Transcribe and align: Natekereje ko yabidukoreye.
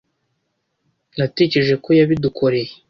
Natekereje 1.17 1.75
ko 1.83 1.89
yabidukoreye. 1.99 2.71